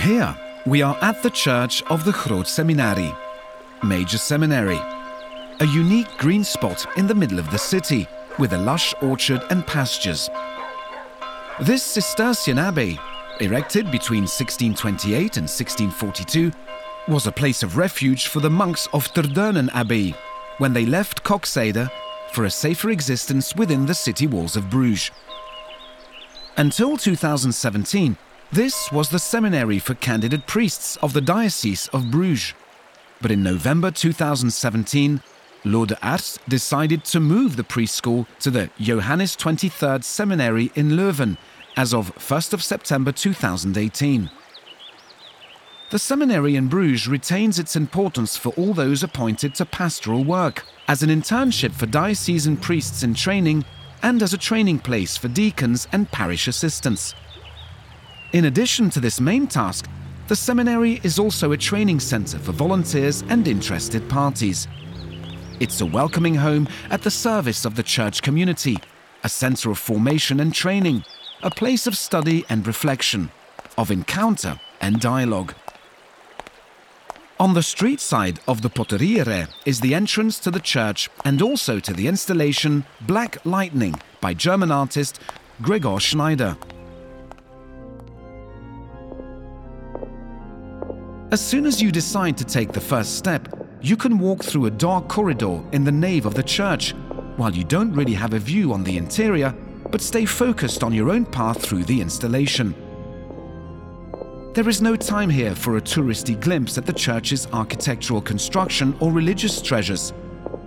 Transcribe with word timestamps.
Here, 0.00 0.34
we 0.64 0.80
are 0.80 0.96
at 1.02 1.22
the 1.22 1.28
church 1.28 1.82
of 1.90 2.06
the 2.06 2.12
Groot 2.12 2.46
Seminary, 2.46 3.14
Major 3.82 4.16
Seminary, 4.16 4.80
a 5.60 5.66
unique 5.66 6.08
green 6.16 6.42
spot 6.42 6.86
in 6.96 7.06
the 7.06 7.14
middle 7.14 7.38
of 7.38 7.50
the 7.50 7.58
city 7.58 8.08
with 8.38 8.54
a 8.54 8.58
lush 8.58 8.94
orchard 9.02 9.42
and 9.50 9.66
pastures. 9.66 10.30
This 11.60 11.82
Cistercian 11.82 12.58
abbey, 12.58 12.98
erected 13.40 13.90
between 13.90 14.22
1628 14.22 15.36
and 15.36 15.46
1642, 15.46 16.50
was 17.06 17.26
a 17.26 17.32
place 17.32 17.62
of 17.62 17.76
refuge 17.76 18.28
for 18.28 18.40
the 18.40 18.48
monks 18.48 18.88
of 18.94 19.12
Ter 19.12 19.24
Duinen 19.24 19.68
Abbey 19.74 20.14
when 20.56 20.72
they 20.72 20.86
left 20.86 21.24
Koksijde 21.24 21.90
for 22.32 22.46
a 22.46 22.50
safer 22.50 22.88
existence 22.88 23.54
within 23.54 23.84
the 23.84 23.94
city 23.94 24.26
walls 24.26 24.56
of 24.56 24.70
Bruges. 24.70 25.10
Until 26.56 26.96
2017, 26.96 28.16
this 28.52 28.90
was 28.90 29.10
the 29.10 29.18
seminary 29.18 29.78
for 29.78 29.94
candidate 29.94 30.46
priests 30.46 30.96
of 30.96 31.12
the 31.12 31.20
Diocese 31.20 31.88
of 31.88 32.10
Bruges. 32.10 32.54
But 33.20 33.30
in 33.30 33.42
November 33.42 33.90
2017, 33.90 35.22
Lode 35.64 35.96
Aert 36.02 36.38
decided 36.48 37.04
to 37.04 37.20
move 37.20 37.56
the 37.56 37.64
priest 37.64 37.94
school 37.94 38.26
to 38.40 38.50
the 38.50 38.70
Johannes 38.80 39.36
23rd 39.36 40.02
Seminary 40.02 40.72
in 40.74 40.90
Leuven 40.90 41.36
as 41.76 41.94
of 41.94 42.14
1st 42.16 42.54
of 42.54 42.64
September 42.64 43.12
2018. 43.12 44.30
The 45.90 45.98
seminary 45.98 46.56
in 46.56 46.68
Bruges 46.68 47.08
retains 47.08 47.58
its 47.58 47.76
importance 47.76 48.36
for 48.36 48.50
all 48.54 48.74
those 48.74 49.02
appointed 49.02 49.54
to 49.56 49.64
pastoral 49.64 50.24
work, 50.24 50.64
as 50.88 51.02
an 51.02 51.10
internship 51.10 51.72
for 51.72 51.86
diocesan 51.86 52.56
priests 52.56 53.02
in 53.02 53.14
training 53.14 53.64
and 54.02 54.22
as 54.22 54.32
a 54.32 54.38
training 54.38 54.78
place 54.78 55.16
for 55.16 55.28
deacons 55.28 55.86
and 55.92 56.10
parish 56.10 56.48
assistants. 56.48 57.14
In 58.32 58.44
addition 58.44 58.90
to 58.90 59.00
this 59.00 59.20
main 59.20 59.48
task, 59.48 59.86
the 60.28 60.36
seminary 60.36 61.00
is 61.02 61.18
also 61.18 61.50
a 61.50 61.56
training 61.56 61.98
centre 61.98 62.38
for 62.38 62.52
volunteers 62.52 63.22
and 63.28 63.48
interested 63.48 64.08
parties. 64.08 64.68
It's 65.58 65.80
a 65.80 65.86
welcoming 65.86 66.36
home 66.36 66.68
at 66.90 67.02
the 67.02 67.10
service 67.10 67.64
of 67.64 67.74
the 67.74 67.82
church 67.82 68.22
community, 68.22 68.78
a 69.24 69.28
centre 69.28 69.72
of 69.72 69.78
formation 69.78 70.38
and 70.38 70.54
training, 70.54 71.02
a 71.42 71.50
place 71.50 71.88
of 71.88 71.96
study 71.96 72.44
and 72.48 72.64
reflection, 72.68 73.32
of 73.76 73.90
encounter 73.90 74.60
and 74.80 75.00
dialogue. 75.00 75.52
On 77.40 77.54
the 77.54 77.64
street 77.64 77.98
side 77.98 78.38
of 78.46 78.62
the 78.62 78.70
Potterierei 78.70 79.48
is 79.66 79.80
the 79.80 79.92
entrance 79.92 80.38
to 80.38 80.52
the 80.52 80.60
church 80.60 81.10
and 81.24 81.42
also 81.42 81.80
to 81.80 81.92
the 81.92 82.06
installation 82.06 82.84
Black 83.00 83.44
Lightning 83.44 84.00
by 84.20 84.34
German 84.34 84.70
artist 84.70 85.18
Gregor 85.60 85.98
Schneider. 85.98 86.56
As 91.32 91.40
soon 91.40 91.64
as 91.64 91.80
you 91.80 91.92
decide 91.92 92.36
to 92.38 92.44
take 92.44 92.72
the 92.72 92.80
first 92.80 93.16
step, 93.16 93.46
you 93.80 93.96
can 93.96 94.18
walk 94.18 94.42
through 94.42 94.66
a 94.66 94.70
dark 94.70 95.06
corridor 95.06 95.62
in 95.70 95.84
the 95.84 95.92
nave 95.92 96.26
of 96.26 96.34
the 96.34 96.42
church, 96.42 96.92
while 97.36 97.54
you 97.54 97.62
don't 97.62 97.92
really 97.92 98.14
have 98.14 98.34
a 98.34 98.38
view 98.40 98.72
on 98.72 98.82
the 98.82 98.96
interior, 98.96 99.54
but 99.92 100.00
stay 100.00 100.24
focused 100.24 100.82
on 100.82 100.92
your 100.92 101.08
own 101.08 101.24
path 101.24 101.62
through 101.62 101.84
the 101.84 102.00
installation. 102.00 102.74
There 104.54 104.68
is 104.68 104.82
no 104.82 104.96
time 104.96 105.30
here 105.30 105.54
for 105.54 105.76
a 105.76 105.80
touristy 105.80 106.38
glimpse 106.38 106.76
at 106.78 106.84
the 106.84 106.92
church's 106.92 107.46
architectural 107.52 108.20
construction 108.20 108.96
or 108.98 109.12
religious 109.12 109.62
treasures. 109.62 110.12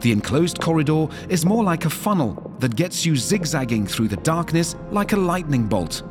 The 0.00 0.12
enclosed 0.12 0.60
corridor 0.60 1.06
is 1.30 1.46
more 1.46 1.64
like 1.64 1.86
a 1.86 1.90
funnel 1.90 2.54
that 2.58 2.76
gets 2.76 3.06
you 3.06 3.16
zigzagging 3.16 3.86
through 3.86 4.08
the 4.08 4.18
darkness 4.18 4.76
like 4.90 5.14
a 5.14 5.16
lightning 5.16 5.66
bolt. 5.66 6.02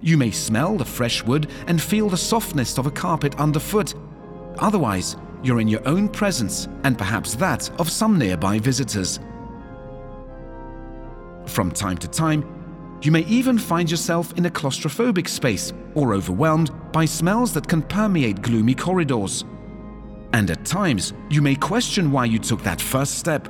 You 0.00 0.16
may 0.16 0.30
smell 0.30 0.76
the 0.76 0.84
fresh 0.84 1.24
wood 1.24 1.50
and 1.66 1.80
feel 1.80 2.08
the 2.08 2.16
softness 2.16 2.78
of 2.78 2.86
a 2.86 2.90
carpet 2.90 3.38
underfoot. 3.38 3.94
Otherwise, 4.58 5.16
you're 5.42 5.60
in 5.60 5.68
your 5.68 5.86
own 5.88 6.08
presence 6.08 6.68
and 6.84 6.96
perhaps 6.96 7.34
that 7.36 7.70
of 7.80 7.90
some 7.90 8.18
nearby 8.18 8.58
visitors. 8.58 9.20
From 11.46 11.70
time 11.70 11.96
to 11.98 12.08
time, 12.08 12.44
you 13.02 13.12
may 13.12 13.24
even 13.26 13.58
find 13.58 13.90
yourself 13.90 14.36
in 14.36 14.46
a 14.46 14.50
claustrophobic 14.50 15.28
space 15.28 15.72
or 15.94 16.14
overwhelmed 16.14 16.70
by 16.92 17.04
smells 17.04 17.52
that 17.54 17.68
can 17.68 17.82
permeate 17.82 18.42
gloomy 18.42 18.74
corridors. 18.74 19.44
And 20.32 20.50
at 20.50 20.64
times, 20.64 21.14
you 21.30 21.40
may 21.40 21.54
question 21.54 22.12
why 22.12 22.26
you 22.26 22.38
took 22.38 22.62
that 22.62 22.80
first 22.80 23.18
step, 23.18 23.48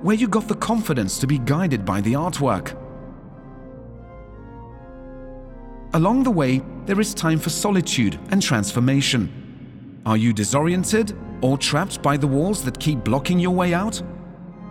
where 0.00 0.16
you 0.16 0.28
got 0.28 0.48
the 0.48 0.54
confidence 0.54 1.18
to 1.18 1.26
be 1.26 1.38
guided 1.38 1.84
by 1.84 2.00
the 2.00 2.14
artwork. 2.14 2.80
Along 5.94 6.24
the 6.24 6.30
way, 6.30 6.60
there 6.86 7.00
is 7.00 7.14
time 7.14 7.38
for 7.38 7.50
solitude 7.50 8.18
and 8.30 8.42
transformation. 8.42 10.02
Are 10.04 10.16
you 10.16 10.32
disoriented 10.32 11.16
or 11.40 11.56
trapped 11.56 12.02
by 12.02 12.16
the 12.16 12.26
walls 12.26 12.64
that 12.64 12.80
keep 12.80 13.04
blocking 13.04 13.38
your 13.38 13.52
way 13.52 13.74
out? 13.74 14.02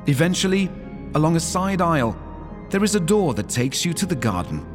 Eventually, 0.07 0.69
along 1.16 1.38
a 1.38 1.39
side 1.39 1.81
aisle, 1.81 2.13
there 2.72 2.83
is 2.83 2.95
a 2.95 3.00
door 3.00 3.33
that 3.35 3.47
takes 3.47 3.85
you 3.85 3.94
to 3.94 4.06
the 4.06 4.16
garden. 4.16 4.66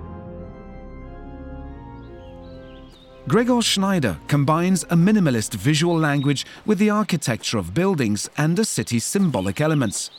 Gregor 3.28 3.60
Schneider 3.60 4.16
combines 4.26 4.84
a 4.84 4.96
minimalist 4.96 5.54
visual 5.54 5.98
language 5.98 6.46
with 6.64 6.78
the 6.78 6.88
architecture 6.88 7.58
of 7.58 7.74
buildings 7.74 8.30
and 8.38 8.58
a 8.58 8.64
city's 8.64 9.04
symbolic 9.04 9.60
elements. 9.60 10.10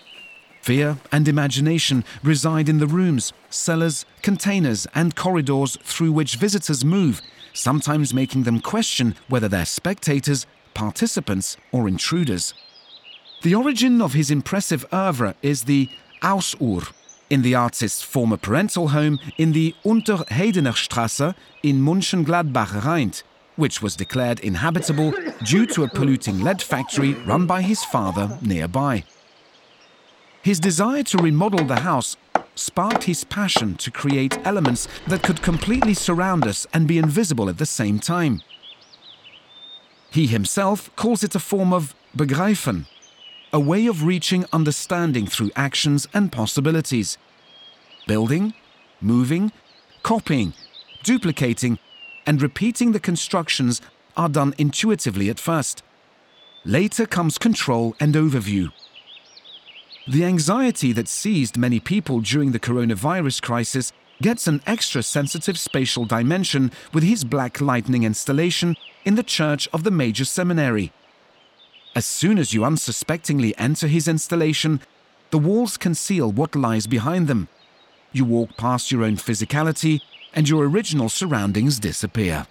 Fear 0.62 0.98
and 1.12 1.28
imagination 1.28 2.04
reside 2.24 2.70
in 2.70 2.80
the 2.80 2.88
rooms, 2.88 3.34
cellars, 3.50 4.06
containers, 4.22 4.88
and 4.94 5.16
corridors 5.16 5.78
through 5.84 6.12
which 6.12 6.36
visitors 6.36 6.86
move, 6.86 7.22
sometimes 7.54 8.14
making 8.14 8.44
them 8.44 8.60
question 8.60 9.16
whether 9.30 9.48
they're 9.48 9.66
spectators, 9.66 10.46
participants, 10.74 11.58
or 11.72 11.88
intruders. 11.88 12.54
The 13.42 13.56
origin 13.56 14.02
of 14.02 14.14
his 14.14 14.30
impressive 14.30 14.86
oeuvre 14.94 15.36
is 15.42 15.64
the 15.64 15.90
Haus 16.22 16.56
u 16.60 16.80
r, 16.80 16.84
in 17.30 17.42
the 17.42 17.56
artist's 17.56 18.02
former 18.02 18.38
parental 18.38 18.90
home 18.90 19.18
in 19.38 19.54
the 19.54 19.74
Unterheydenerstrasse 19.86 21.36
in 21.64 21.82
München-Gladbach-Rheydt, 21.82 23.24
which 23.56 23.82
was 23.82 23.96
declared 23.96 24.40
inhabitable 24.40 25.14
due 25.44 25.66
to 25.68 25.84
a 25.84 25.90
polluting 25.90 26.42
lead 26.42 26.62
factory 26.62 27.14
run 27.26 27.46
by 27.46 27.62
his 27.62 27.84
father 27.84 28.38
nearby. 28.42 29.04
His 30.42 30.60
desire 30.60 31.04
to 31.04 31.18
remodel 31.18 31.66
the 31.66 31.82
house 31.82 32.16
sparked 32.56 33.04
his 33.04 33.24
passion 33.24 33.76
to 33.76 33.92
create 33.92 34.38
elements 34.46 34.88
that 35.08 35.24
could 35.24 35.42
completely 35.42 35.94
surround 35.94 36.46
us 36.46 36.68
and 36.74 36.88
be 36.88 36.98
invisible 36.98 37.50
at 37.50 37.58
the 37.58 37.66
same 37.66 38.00
time. 38.00 38.42
He 40.12 40.28
himself 40.28 40.94
calls 40.96 41.24
it 41.24 41.36
a 41.36 41.40
form 41.40 41.72
of 41.74 41.96
begreifen, 42.16 42.86
a 43.54 43.60
way 43.60 43.86
of 43.88 44.04
reaching 44.04 44.46
understanding 44.52 45.28
through 45.28 45.52
actions 45.56 46.08
and 46.14 46.32
possibilities. 46.32 47.18
Building, 48.08 48.54
moving, 49.02 49.52
copying, 50.04 50.54
duplicating, 51.04 51.80
and 52.26 52.42
repeating 52.42 52.92
the 52.92 53.00
constructions 53.00 53.82
are 54.18 54.30
done 54.30 54.54
intuitively 54.58 55.30
at 55.30 55.40
first. 55.40 55.84
Later 56.66 57.06
comes 57.06 57.38
control 57.38 57.96
and 58.00 58.16
overview. 58.16 58.72
The 60.10 60.26
anxiety 60.26 60.92
that 60.94 61.08
seized 61.08 61.56
many 61.56 61.80
people 61.80 62.20
during 62.22 62.52
the 62.52 62.60
coronavirus 62.60 63.44
crisis 63.44 63.94
gets 64.24 64.48
an 64.48 64.60
extra 64.66 65.04
sensitive 65.04 65.60
spatial 65.60 66.04
dimension 66.04 66.72
with 66.92 67.04
his 67.04 67.24
Black 67.24 67.62
Lightning 67.62 68.02
installation 68.02 68.76
in 69.06 69.14
the 69.14 69.22
church 69.22 69.68
of 69.72 69.84
the 69.84 69.92
major 69.92 70.26
seminary. 70.26 70.92
As 71.96 72.08
soon 72.08 72.40
as 72.40 72.56
you 72.56 72.66
unsuspectingly 72.66 73.56
enter 73.60 73.86
his 73.86 74.08
installation, 74.08 74.82
the 75.30 75.38
walls 75.38 75.78
conceal 75.78 76.32
what 76.32 76.56
lies 76.56 76.88
behind 76.88 77.28
them. 77.28 77.48
You 78.12 78.26
walk 78.26 78.58
past 78.58 78.92
your 78.92 79.04
own 79.04 79.18
physicality, 79.18 80.02
and 80.34 80.50
your 80.50 80.68
original 80.68 81.10
surroundings 81.10 81.80
disappear. 81.80 82.48